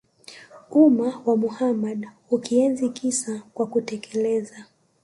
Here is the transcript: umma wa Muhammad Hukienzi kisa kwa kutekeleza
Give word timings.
umma 0.83 1.09
wa 1.25 1.35
Muhammad 1.37 2.07
Hukienzi 2.29 2.89
kisa 2.89 3.41
kwa 3.53 3.65
kutekeleza 3.67 4.65